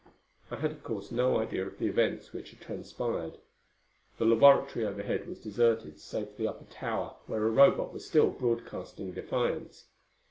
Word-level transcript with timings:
I 0.49 0.55
had, 0.55 0.71
of 0.71 0.83
course, 0.83 1.11
no 1.11 1.37
idea 1.37 1.63
of 1.63 1.77
the 1.77 1.85
events 1.85 2.33
which 2.33 2.49
had 2.49 2.59
transpired. 2.59 3.37
The 4.17 4.25
laboratory 4.25 4.83
overhead 4.83 5.27
was 5.27 5.39
deserted, 5.43 5.99
save 5.99 6.29
for 6.31 6.37
the 6.37 6.47
upper 6.47 6.65
tower 6.65 7.17
where 7.27 7.45
a 7.45 7.51
Robot 7.51 7.93
was 7.93 8.03
still 8.03 8.31
broadcasting 8.31 9.11
defiance. 9.11 9.89